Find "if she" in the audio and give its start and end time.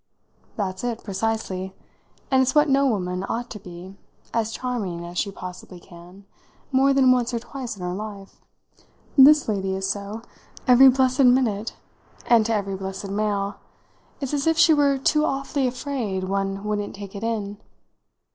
14.47-14.73